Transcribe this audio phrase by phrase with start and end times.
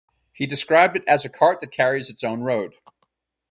[0.33, 2.73] He described it as a "cart that carries its own road".